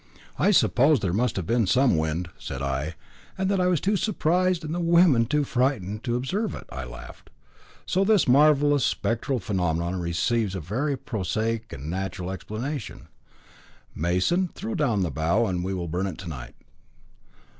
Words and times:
"I 0.39 0.49
suppose 0.49 0.99
there 0.99 1.13
must 1.13 1.35
have 1.35 1.45
been 1.45 1.67
some 1.67 1.95
wind," 1.95 2.29
said 2.39 2.59
I, 2.63 2.95
"and 3.37 3.51
that 3.51 3.61
I 3.61 3.67
was 3.67 3.79
too 3.79 3.95
surprised 3.95 4.65
and 4.65 4.73
the 4.73 4.79
women 4.79 5.27
too 5.27 5.43
frightened 5.43 6.03
to 6.05 6.15
observe 6.15 6.55
it," 6.55 6.65
I 6.71 6.85
laughed. 6.85 7.29
"So 7.85 8.03
this 8.03 8.27
marvellous 8.27 8.83
spectral 8.83 9.37
phenomenon 9.37 9.99
receives 9.99 10.55
a 10.55 10.59
very 10.59 10.97
prosaic 10.97 11.71
and 11.71 11.87
natural 11.87 12.31
explanation. 12.31 13.09
Mason, 13.93 14.49
throw 14.55 14.73
down 14.73 15.03
the 15.03 15.11
bough 15.11 15.45
and 15.45 15.63
we 15.63 15.71
will 15.71 15.87
burn 15.87 16.07
it 16.07 16.17
to 16.17 16.27
night." 16.27 16.55